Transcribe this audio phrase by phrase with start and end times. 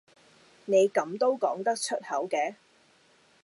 [0.65, 2.55] 你咁都講得出口嘅？